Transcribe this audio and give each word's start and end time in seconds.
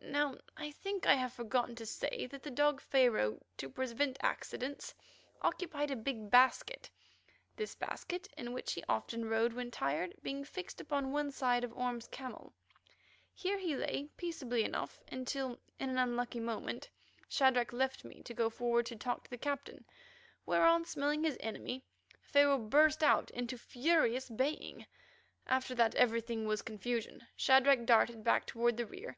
Now 0.00 0.38
I 0.56 0.70
think 0.70 1.06
I 1.06 1.14
have 1.16 1.32
forgotten 1.32 1.74
to 1.74 1.86
say 1.86 2.28
that 2.30 2.44
the 2.44 2.52
dog 2.52 2.80
Pharaoh, 2.80 3.40
to 3.56 3.68
prevent 3.68 4.16
accidents, 4.22 4.94
occupied 5.42 5.90
a 5.90 5.96
big 5.96 6.30
basket; 6.30 6.88
this 7.56 7.74
basket, 7.74 8.28
in 8.36 8.52
which 8.52 8.74
he 8.74 8.84
often 8.88 9.24
rode 9.28 9.54
when 9.54 9.72
tired, 9.72 10.14
being 10.22 10.44
fixed 10.44 10.80
upon 10.80 11.10
one 11.10 11.32
side 11.32 11.64
of 11.64 11.76
Orme's 11.76 12.06
camel. 12.06 12.52
Here 13.34 13.58
he 13.58 13.74
lay 13.74 14.08
peaceably 14.16 14.62
enough 14.62 15.00
until, 15.10 15.58
in 15.80 15.90
an 15.90 15.98
unlucky 15.98 16.38
moment, 16.38 16.88
Shadrach 17.28 17.72
left 17.72 18.04
me 18.04 18.22
to 18.22 18.34
go 18.34 18.48
forward 18.48 18.86
to 18.86 18.94
talk 18.94 19.24
to 19.24 19.30
the 19.30 19.36
Captain, 19.36 19.84
whereon, 20.46 20.84
smelling 20.84 21.24
his 21.24 21.36
enemy, 21.40 21.82
Pharaoh 22.22 22.56
burst 22.58 23.02
out 23.02 23.32
into 23.32 23.58
furious 23.58 24.30
baying. 24.30 24.86
After 25.48 25.74
that 25.74 25.96
everything 25.96 26.46
was 26.46 26.62
confusion. 26.62 27.26
Shadrach 27.34 27.84
darted 27.84 28.22
back 28.22 28.46
toward 28.46 28.76
the 28.76 28.86
rear. 28.86 29.16